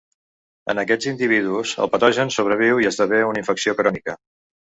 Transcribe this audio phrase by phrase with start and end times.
[0.73, 4.19] En aquests individus el patogen sobreviu i esdevé una infecció crònica.